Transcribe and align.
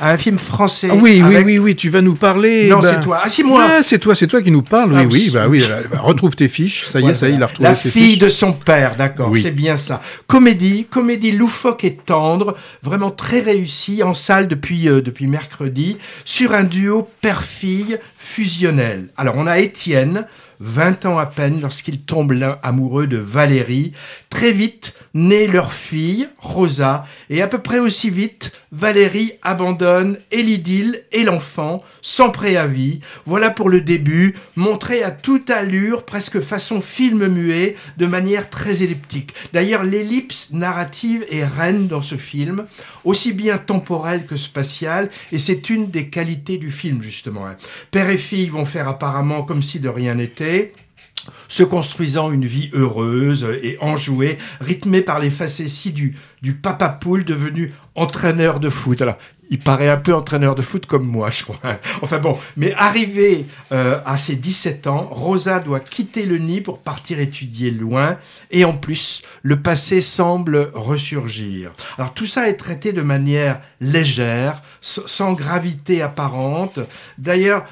à 0.00 0.12
un 0.12 0.16
film 0.18 0.38
français. 0.38 0.90
Oui, 0.92 1.20
oui, 1.26 1.34
avec- 1.34 1.46
oui, 1.46 1.58
oui, 1.58 1.74
tu 1.76 1.90
vas 1.90 2.00
nous 2.02 2.14
parler. 2.14 2.68
Non, 2.68 2.78
bah- 2.80 2.88
c'est 2.94 3.00
toi. 3.04 3.20
Ah, 3.24 3.28
c'est 3.28 3.42
moi. 3.42 3.82
C'est 3.82 3.98
toi, 3.98 4.14
c'est 4.14 4.26
toi 4.26 4.40
qui 4.42 4.50
nous 4.50 4.62
parle. 4.62 4.92
Ah 4.96 5.00
oui, 5.02 5.06
oui, 5.10 5.22
oui. 5.26 5.30
bah 5.32 5.46
oui. 5.48 5.64
bah, 5.90 6.00
retrouve 6.00 6.36
tes 6.36 6.48
fiches. 6.48 6.86
Ça 6.86 7.00
y 7.00 7.08
est, 7.08 7.14
ça 7.14 7.28
y 7.28 7.32
est, 7.32 7.34
il 7.34 7.42
a 7.42 7.46
retrouvé 7.46 7.68
La 7.68 7.74
ses 7.74 7.90
fille 7.90 8.10
fiches. 8.12 8.18
de 8.20 8.28
son 8.28 8.52
père, 8.52 8.96
d'accord, 8.96 9.30
Oui. 9.30 9.40
c'est 9.42 9.50
bien 9.50 9.76
ça. 9.76 10.00
Comédie, 10.26 10.86
comédie 10.88 11.32
loufoque 11.32 11.84
et 11.84 11.94
tendre, 11.96 12.56
vraiment 12.82 13.10
très 13.10 13.40
réussie 13.40 14.02
en 14.02 14.14
salle 14.14 14.48
depuis 14.48 14.88
euh, 14.88 15.00
depuis 15.00 15.26
mercredi 15.26 15.96
sur 16.24 16.52
un 16.54 16.62
duo 16.64 17.08
père-fille 17.20 17.98
fusionnel. 18.18 19.08
Alors 19.16 19.34
on 19.36 19.46
a 19.46 19.58
Étienne, 19.58 20.26
20 20.60 21.06
ans 21.06 21.18
à 21.18 21.26
peine 21.26 21.60
lorsqu'il 21.60 22.00
tombe 22.00 22.34
amoureux 22.62 23.06
de 23.06 23.16
Valérie. 23.16 23.92
Très 24.28 24.52
vite 24.52 24.94
naît 25.14 25.46
leur 25.46 25.72
fille, 25.72 26.28
Rosa, 26.38 27.06
et 27.30 27.42
à 27.42 27.48
peu 27.48 27.58
près 27.58 27.78
aussi 27.78 28.10
vite, 28.10 28.52
Valérie 28.70 29.32
abandonne 29.42 30.18
et 30.30 30.42
l'idylle 30.42 31.02
et 31.12 31.24
l'enfant, 31.24 31.82
sans 32.02 32.30
préavis. 32.30 33.00
Voilà 33.24 33.50
pour 33.50 33.70
le 33.70 33.80
début, 33.80 34.34
montré 34.54 35.02
à 35.02 35.10
toute 35.10 35.48
allure, 35.48 36.04
presque 36.04 36.40
façon 36.40 36.80
film 36.82 37.26
muet, 37.26 37.76
de 37.96 38.06
manière 38.06 38.50
très 38.50 38.82
elliptique. 38.82 39.32
D'ailleurs, 39.54 39.82
l'ellipse 39.84 40.50
narrative 40.52 41.24
est 41.30 41.44
reine 41.44 41.88
dans 41.88 42.02
ce 42.02 42.16
film, 42.16 42.66
aussi 43.04 43.32
bien 43.32 43.56
temporelle 43.56 44.26
que 44.26 44.36
spatiale, 44.36 45.08
et 45.32 45.38
c'est 45.38 45.70
une 45.70 45.90
des 45.90 46.08
qualités 46.08 46.58
du 46.58 46.70
film, 46.70 47.02
justement. 47.02 47.46
hein. 47.46 47.56
Père 48.16 48.50
vont 48.50 48.64
faire 48.64 48.88
apparemment 48.88 49.42
comme 49.42 49.62
si 49.62 49.80
de 49.80 49.88
rien 49.88 50.14
n'était 50.14 50.72
se 51.48 51.62
construisant 51.62 52.30
une 52.32 52.46
vie 52.46 52.70
heureuse 52.72 53.46
et 53.62 53.76
enjouée, 53.80 54.38
rythmée 54.60 55.02
par 55.02 55.18
les 55.18 55.30
facéties 55.30 55.92
du, 55.92 56.16
du 56.42 56.54
papa 56.54 56.88
poule 56.88 57.24
devenu 57.24 57.72
entraîneur 57.94 58.60
de 58.60 58.70
foot. 58.70 59.02
Alors, 59.02 59.18
il 59.50 59.58
paraît 59.58 59.88
un 59.88 59.96
peu 59.96 60.14
entraîneur 60.14 60.54
de 60.54 60.62
foot 60.62 60.86
comme 60.86 61.06
moi, 61.06 61.30
je 61.30 61.42
crois. 61.44 61.58
Enfin 62.02 62.18
bon, 62.18 62.38
mais 62.56 62.74
arrivé 62.74 63.46
euh, 63.72 64.00
à 64.04 64.16
ses 64.16 64.36
17 64.36 64.86
ans, 64.86 65.08
Rosa 65.10 65.60
doit 65.60 65.80
quitter 65.80 66.24
le 66.24 66.38
nid 66.38 66.60
pour 66.60 66.78
partir 66.78 67.18
étudier 67.18 67.70
loin, 67.70 68.16
et 68.50 68.64
en 68.64 68.74
plus, 68.74 69.22
le 69.42 69.60
passé 69.60 70.00
semble 70.00 70.70
ressurgir. 70.74 71.72
Alors 71.98 72.14
tout 72.14 72.26
ça 72.26 72.48
est 72.48 72.54
traité 72.54 72.92
de 72.92 73.02
manière 73.02 73.60
légère, 73.80 74.62
sans 74.80 75.32
gravité 75.32 76.02
apparente. 76.02 76.78
D'ailleurs, 77.18 77.64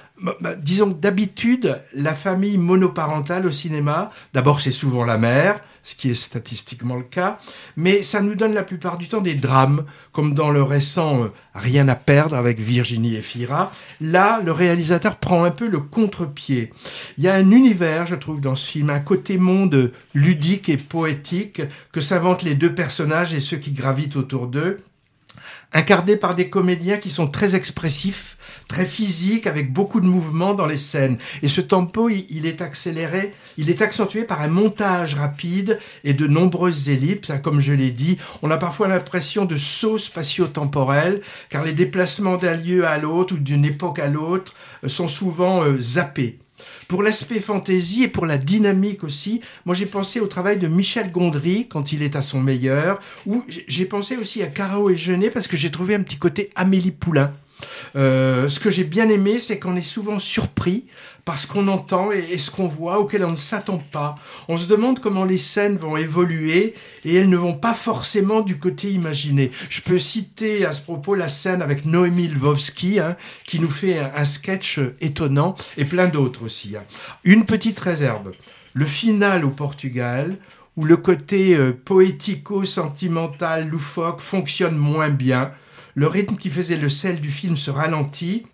disons 0.59 0.93
que 0.93 1.01
d'habitude, 1.01 1.83
la 1.95 2.15
famille 2.15 2.59
monoparentale 2.59 3.47
au 3.47 3.53
cinéma, 3.53 4.11
d'abord 4.33 4.61
c'est 4.61 4.73
souvent 4.73 5.05
la 5.05 5.19
mère, 5.19 5.61
ce 5.87 5.95
qui 5.95 6.11
est 6.11 6.15
statistiquement 6.15 6.97
le 6.97 7.05
cas, 7.05 7.39
mais 7.77 8.03
ça 8.03 8.21
nous 8.21 8.35
donne 8.35 8.55
la 8.55 8.65
plupart 8.65 8.99
du 8.99 9.07
temps 9.07 9.21
des 9.21 9.35
drames, 9.35 9.85
comme 10.11 10.35
dans 10.35 10.51
le 10.51 10.63
récent 10.63 11.23
euh, 11.23 11.29
Rien 11.55 11.89
à 11.89 11.95
perdre 11.95 12.37
avec 12.37 12.59
Virginie 12.59 13.15
et 13.15 13.23
Fira. 13.23 13.73
Là, 14.01 14.43
le 14.45 14.53
réalisateur 14.53 15.17
prend 15.17 15.45
un 15.45 15.51
peu 15.51 15.69
le 15.69 15.79
contre-pied. 15.79 16.71
Il 17.17 17.25
y 17.25 17.29
a 17.29 17.35
un 17.35 17.51
univers, 17.51 18.07
je 18.07 18.17
trouve, 18.17 18.43
dans 18.43 18.57
ce 18.57 18.69
film, 18.69 18.91
un 18.91 19.01
côté 19.01 19.39
monde 19.39 19.93
ludique 20.13 20.69
et 20.69 20.77
poétique 20.77 21.63
que 21.93 22.03
s'inventent 22.03 22.43
les 22.43 22.57
deux 22.57 22.75
personnages 22.75 23.33
et 23.33 23.41
ceux 23.41 23.57
qui 23.57 23.71
gravitent 23.71 24.17
autour 24.17 24.49
d'eux 24.49 24.79
incarné 25.77 26.17
par 26.17 26.35
des 26.35 26.49
comédiens 26.49 26.97
qui 26.97 27.11
sont 27.11 27.27
très 27.27 27.55
expressifs, 27.55 28.39
très 28.67 28.87
physiques, 28.87 29.47
avec 29.47 29.73
beaucoup 29.73 30.01
de 30.01 30.07
mouvements 30.07 30.55
dans 30.55 30.67
les 30.67 30.79
scènes. 30.79 31.19
Et 31.43 31.49
ce 31.49 31.61
tempo, 31.61 32.09
il, 32.09 32.47
est 32.47 32.63
accéléré, 32.63 33.35
il 33.59 33.69
est 33.69 33.83
accentué 33.83 34.25
par 34.25 34.41
un 34.41 34.49
montage 34.49 35.15
rapide 35.15 35.79
et 36.03 36.15
de 36.15 36.27
nombreuses 36.27 36.89
ellipses. 36.89 37.31
hein, 37.31 37.39
Comme 37.39 37.61
je 37.61 37.75
l'ai 37.75 37.91
dit, 37.91 38.17
on 38.43 38.51
a 38.51 38.57
parfois 38.57 38.89
l'impression 38.89 39.45
de 39.45 39.57
sauts 39.57 39.99
spatio-temporels, 39.99 41.21
car 41.51 41.63
les 41.63 41.75
déplacements 41.75 42.37
d'un 42.37 42.57
lieu 42.57 42.87
à 42.87 42.97
l'autre 42.97 43.35
ou 43.35 43.39
d'une 43.39 43.67
époque 43.67 43.99
à 43.99 44.09
l'autre 44.09 44.55
euh, 44.83 44.89
sont 44.89 45.09
souvent 45.09 45.63
euh, 45.63 45.79
zappés. 45.79 46.39
Pour 46.89 47.03
l'aspect 47.03 47.41
fantaisie 47.41 48.05
et 48.05 48.09
pour 48.09 48.27
la 48.27 48.39
dynamique 48.39 49.05
aussi, 49.05 49.41
moi 49.65 49.75
j'ai 49.75 49.87
pensé 49.87 50.21
au 50.21 50.27
travail 50.27 50.59
de 50.59 50.69
Michel 50.69 51.11
Gondry 51.11 51.67
quand 51.69 51.93
il 51.93 52.03
est 52.03 52.17
à 52.17 52.23
son 52.23 52.41
meilleur, 52.41 53.01
ou 53.27 53.45
j'ai 53.49 53.85
pensé 53.85 54.17
aussi 54.17 54.43
à 54.43 54.47
Caro 54.47 54.91
et 54.91 54.97
Jeunet 54.97 55.31
parce 55.31 55.49
que 55.49 55.57
j'ai 55.57 55.71
trouvé 55.71 55.95
un 55.95 56.03
petit 56.03 56.19
côté 56.19 56.51
Amélie 56.55 56.93
Poulain. 56.93 57.33
Euh, 57.95 58.49
ce 58.49 58.61
que 58.61 58.71
j'ai 58.71 58.85
bien 58.85 59.09
aimé, 59.09 59.41
c'est 59.41 59.59
qu'on 59.59 59.77
est 59.77 59.83
souvent 59.83 60.19
surpris 60.19 60.85
par 61.27 61.39
ce 61.39 61.47
qu'on 61.49 61.67
entend 61.69 62.13
et, 62.13 62.39
ce 62.39 62.51
qu'on 62.53 62.69
voit 62.69 63.01
auquel 63.01 63.25
on 63.25 63.33
ne 63.33 63.37
s'attend 63.37 63.79
pas. 63.79 64.15
On 64.49 64.57
se 64.57 64.69
demande 64.69 65.01
comment 65.01 65.25
les 65.25 65.39
scènes 65.39 65.77
vont 65.77 65.97
évoluer 65.97 66.75
et 67.05 67.15
elles 67.17 67.29
ne 67.29 67.37
vont 67.37 67.53
pas 67.59 67.75
forcément 67.75 68.41
du 68.41 68.57
côté 68.59 68.93
imaginé. 68.93 69.51
Je 69.69 69.81
peux 69.81 69.99
citer 69.99 70.65
à 70.65 70.73
ce 70.73 70.81
propos 70.81 71.17
la 71.17 71.29
scène 71.29 71.63
avec 71.63 71.85
Noémie 71.85 72.29
Lvovsky 72.29 73.01
hein, 73.01 73.17
qui 73.45 73.59
nous 73.59 73.71
fait 73.71 73.99
un, 73.99 74.13
un 74.17 74.25
sketch 74.25 74.79
étonnant 75.01 75.57
et 75.77 75.85
plein 75.85 76.07
d'autres 76.07 76.45
aussi. 76.45 76.77
hein. 76.77 76.85
Une 77.25 77.45
petite 77.45 77.81
réserve. 77.81 78.31
Le 78.73 78.87
final 78.87 79.45
au 79.45 79.51
Portugal 79.51 80.37
où 80.77 80.85
le 80.85 80.97
côté 80.97 81.57
euh, 81.57 81.73
poético-sentimental, 81.73 83.69
loufoque 83.69 84.21
fonctionne 84.21 84.77
moins 84.77 85.09
bien. 85.09 85.51
Le 85.95 86.07
rythme 86.07 86.37
qui 86.37 86.51
faisait 86.51 86.77
le 86.77 86.91
sel 86.91 87.21
du 87.21 87.31
film 87.31 87.57
se 87.57 87.71
ralentit, 87.71 88.47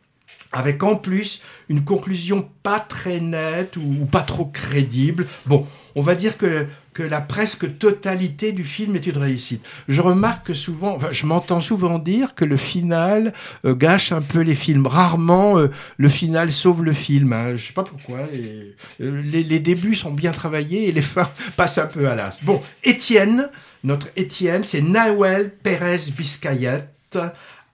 avec 0.53 0.83
en 0.83 0.97
plus 0.97 1.41
une 1.69 1.85
conclusion 1.85 2.49
pas 2.63 2.81
très 2.81 3.21
nette 3.21 3.77
ou, 3.77 4.07
pas 4.11 4.23
trop 4.23 4.45
crédible. 4.47 5.27
Bon, 5.47 5.67
on 5.95 6.03
va 6.03 6.15
dire 6.15 6.37
que, 6.37 6.67
que 6.93 7.03
la 7.03 7.21
presque 7.21 7.79
totalité 7.79 8.53
du 8.53 8.65
film 8.65 8.97
est 8.97 9.07
une 9.07 9.17
réussite. 9.17 9.65
Je 9.89 10.01
remarque 10.01 10.49
que 10.49 10.55
souvent, 10.55 10.95
enfin, 10.95 11.09
je 11.11 11.27
m'entends 11.27 11.61
souvent 11.61 11.99
dire 11.99 12.35
que 12.35 12.45
le 12.45 12.57
final 12.57 13.33
euh, 13.65 13.75
gâche 13.75 14.13
un 14.13 14.23
peu 14.23 14.41
les 14.41 14.55
films. 14.55 14.87
Rarement 14.87 15.59
euh, 15.59 15.71
le 15.97 16.09
final 16.09 16.53
sauve 16.53 16.85
le 16.85 16.93
film. 16.93 17.33
Hein. 17.33 17.57
Je 17.57 17.67
sais 17.67 17.73
pas 17.73 17.85
pourquoi. 17.85 18.21
Euh, 18.21 18.73
les, 18.99 19.43
les 19.43 19.61
débuts 19.61 19.95
sont 19.95 20.13
bien 20.13 20.33
travaillés 20.33 20.89
et 20.89 20.93
les 20.93 21.03
fins 21.03 21.31
passent 21.57 21.79
un 21.79 21.87
peu 21.87 22.09
à 22.09 22.15
l'as. 22.15 22.39
Bon, 22.43 22.63
Étienne, 22.85 23.49
notre 23.85 24.09
Étienne, 24.17 24.63
c'est 24.63 24.83
Nahuel 24.83 25.51
Pérez 25.63 26.11
Biscayette 26.17 27.19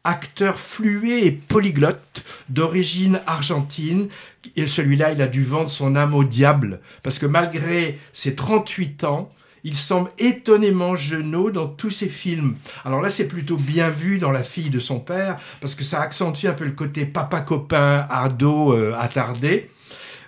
acteur 0.04 0.58
fluet 0.58 1.26
et 1.26 1.32
polyglotte 1.32 2.24
d'origine 2.48 3.20
argentine. 3.26 4.08
Et 4.56 4.66
celui-là, 4.66 5.12
il 5.12 5.22
a 5.22 5.26
dû 5.26 5.44
vendre 5.44 5.68
son 5.68 5.96
âme 5.96 6.14
au 6.14 6.24
diable, 6.24 6.80
parce 7.02 7.18
que 7.18 7.26
malgré 7.26 7.98
ses 8.12 8.34
38 8.34 9.04
ans, 9.04 9.32
il 9.64 9.74
semble 9.74 10.10
étonnamment 10.18 10.96
jeunot 10.96 11.50
dans 11.50 11.66
tous 11.66 11.90
ses 11.90 12.08
films. 12.08 12.56
Alors 12.84 13.02
là, 13.02 13.10
c'est 13.10 13.28
plutôt 13.28 13.56
bien 13.56 13.90
vu 13.90 14.18
dans 14.18 14.30
La 14.30 14.42
fille 14.42 14.70
de 14.70 14.80
son 14.80 15.00
père, 15.00 15.38
parce 15.60 15.74
que 15.74 15.84
ça 15.84 16.00
accentue 16.00 16.46
un 16.46 16.52
peu 16.52 16.64
le 16.64 16.72
côté 16.72 17.04
papa 17.04 17.40
copain, 17.40 18.06
ado, 18.10 18.72
euh, 18.72 18.94
attardé. 18.98 19.70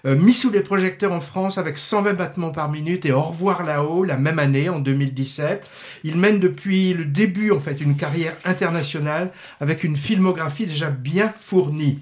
Euh, 0.07 0.17
mis 0.17 0.33
sous 0.33 0.51
les 0.51 0.61
projecteurs 0.61 1.13
en 1.13 1.21
France 1.21 1.59
avec 1.59 1.77
120 1.77 2.15
battements 2.15 2.53
par 2.53 2.71
minute 2.71 3.05
et 3.05 3.13
Au 3.13 3.21
revoir 3.21 3.65
là-haut 3.65 4.05
la 4.05 4.17
même 4.17 4.39
année, 4.39 4.69
en 4.69 4.79
2017. 4.79 5.63
Il 6.05 6.17
mène 6.17 6.39
depuis 6.39 6.95
le 6.95 7.05
début, 7.05 7.51
en 7.51 7.61
fait, 7.61 7.81
une 7.81 7.97
carrière 7.97 8.37
internationale 8.45 9.31
avec 9.61 9.85
une 9.85 9.97
filmographie 9.97 10.67
déjà 10.67 10.91
bien 10.91 11.29
fournie. 11.29 11.99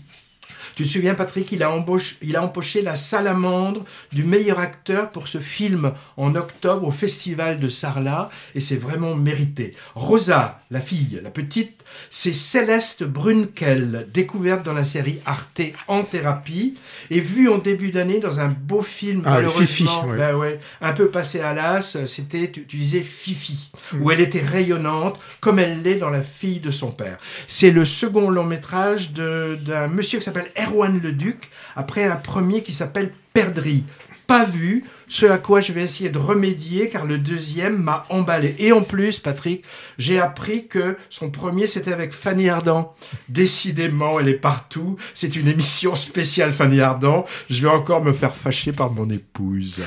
Tu 0.78 0.84
te 0.84 0.90
souviens, 0.90 1.14
Patrick, 1.16 1.50
il 1.50 1.64
a, 1.64 1.72
embauché, 1.72 2.14
il 2.22 2.36
a 2.36 2.42
empoché 2.44 2.82
la 2.82 2.94
salamandre 2.94 3.84
du 4.12 4.22
meilleur 4.22 4.60
acteur 4.60 5.10
pour 5.10 5.26
ce 5.26 5.38
film 5.40 5.90
en 6.16 6.36
octobre 6.36 6.86
au 6.86 6.92
Festival 6.92 7.58
de 7.58 7.68
Sarlat, 7.68 8.30
et 8.54 8.60
c'est 8.60 8.76
vraiment 8.76 9.16
mérité. 9.16 9.74
Rosa, 9.96 10.62
la 10.70 10.80
fille, 10.80 11.18
la 11.24 11.30
petite, 11.30 11.80
c'est 12.10 12.32
Céleste 12.32 13.02
Brunkel, 13.02 14.06
découverte 14.14 14.62
dans 14.64 14.72
la 14.72 14.84
série 14.84 15.18
Arte 15.26 15.62
en 15.88 16.04
thérapie, 16.04 16.76
et 17.10 17.18
vue 17.18 17.48
en 17.48 17.58
début 17.58 17.90
d'année 17.90 18.20
dans 18.20 18.38
un 18.38 18.46
beau 18.46 18.82
film, 18.82 19.22
Ah, 19.24 19.30
malheureusement, 19.30 19.66
Fifi, 19.66 19.88
ouais. 20.06 20.16
ben 20.16 20.36
ouais, 20.36 20.60
un 20.80 20.92
peu 20.92 21.08
passé 21.08 21.40
à 21.40 21.54
l'as, 21.54 22.06
c'était, 22.06 22.52
tu, 22.52 22.66
tu 22.66 22.76
disais, 22.76 23.00
Fifi, 23.00 23.70
Mm. 23.92 24.02
où 24.02 24.10
elle 24.12 24.20
était 24.20 24.42
rayonnante, 24.42 25.18
comme 25.40 25.58
elle 25.58 25.82
l'est 25.82 25.96
dans 25.96 26.10
La 26.10 26.22
fille 26.22 26.60
de 26.60 26.70
son 26.70 26.90
père. 26.92 27.16
C'est 27.48 27.70
le 27.70 27.84
second 27.84 28.30
long 28.30 28.44
métrage 28.44 29.10
d'un 29.12 29.88
monsieur 29.88 30.19
qui 30.19 30.24
s'appelle 30.24 30.50
Erwan 30.69 31.00
Leduc, 31.00 31.50
après 31.76 32.05
un 32.05 32.17
premier 32.17 32.62
qui 32.62 32.73
s'appelle 32.73 33.12
Perdrix. 33.32 33.85
Pas 34.26 34.44
vu, 34.44 34.85
ce 35.08 35.26
à 35.26 35.38
quoi 35.38 35.60
je 35.60 35.72
vais 35.72 35.82
essayer 35.82 36.10
de 36.10 36.19
remédier, 36.19 36.88
car 36.88 37.06
le 37.06 37.19
deuxième 37.19 37.78
m'a 37.82 38.06
emballé. 38.10 38.55
Et 38.58 38.72
en 38.72 38.82
plus, 38.82 39.19
Patrick, 39.19 39.64
j'ai 39.99 40.19
appris 40.19 40.66
que 40.66 40.96
son 41.10 41.31
premier, 41.31 41.66
c'était 41.66 41.93
avec 41.93 42.12
Fanny 42.12 42.49
Ardant. 42.49 42.94
Décidément, 43.28 44.20
elle 44.20 44.28
est 44.28 44.34
partout. 44.34 44.96
C'est 45.14 45.37
une 45.37 45.49
émission 45.49 45.94
spéciale 45.94 46.52
Fanny 46.52 46.81
Ardant. 46.81 47.25
Je 47.49 47.62
vais 47.62 47.69
encore 47.69 48.05
me 48.05 48.12
faire 48.12 48.34
fâcher 48.34 48.72
par 48.72 48.90
mon 48.90 49.08
épouse. 49.10 49.81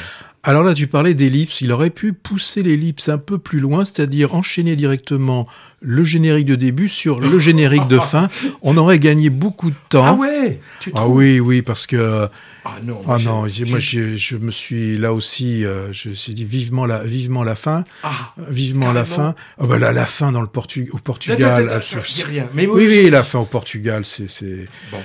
Alors 0.44 0.64
là, 0.64 0.74
tu 0.74 0.88
parlais 0.88 1.14
d'ellipse. 1.14 1.62
Il 1.62 1.72
aurait 1.72 1.92
pu 1.92 2.14
pousser 2.14 2.64
l'ellipse 2.64 3.10
un 3.10 3.20
peu 3.20 3.38
plus 3.38 3.60
loin, 3.60 3.86
c'est-à-dire 3.86 4.34
enchaîner 4.34 4.76
directement 4.76 5.48
le 5.82 6.04
générique 6.04 6.48
de 6.48 6.56
début 6.56 6.90
sur 6.90 7.20
le 7.20 7.38
générique 7.38 7.88
de 7.88 8.00
fin. 8.00 8.28
On 8.64 8.76
aurait 8.78 8.98
gagné 8.98 9.30
beaucoup 9.30 9.70
de 9.70 9.76
temps. 9.90 10.06
Ah 10.06 10.14
ouais 10.14 10.60
tu 10.80 10.92
Ah 10.96 11.08
oui, 11.08 11.40
oui, 11.40 11.62
parce 11.62 11.86
que 11.86 12.28
Ah 12.66 12.78
non. 12.84 13.02
ah 13.08 13.18
non, 13.20 13.42
moi 13.42 13.80
je 13.80 14.38
me 14.38 14.52
suis 14.52 14.98
là 14.98 15.11
là 15.12 15.16
aussi, 15.16 15.66
euh, 15.66 15.92
je 15.92 16.10
me 16.10 16.14
suis 16.14 16.34
dit 16.34 16.46
vivement 16.46 16.86
la, 16.86 17.04
vivement 17.04 17.44
la 17.44 17.56
fin, 17.56 17.84
Ah, 18.04 18.34
vivement 18.50 18.94
la 18.94 19.04
fin. 19.04 19.36
Oh 19.58 19.68
bah 19.68 19.78
là, 19.78 19.92
la 19.92 20.06
fin 20.06 20.32
dans 20.32 20.40
le 20.42 20.48
Portu 20.48 20.84
au 20.84 20.96
attends, 20.96 21.00
Portugal. 21.04 21.66
attends, 21.70 21.76
attends, 21.76 22.02
dis 22.14 22.24
rien. 22.24 22.48
Mais 22.54 22.66
oui, 22.66 22.86
oui, 22.88 23.02
oui, 23.04 23.10
la 23.10 23.24
fin 23.24 23.40
au 23.40 23.46
Portugal, 23.46 24.06
c'est, 24.06 24.30
c'est, 24.30 24.68
Bon. 24.92 25.00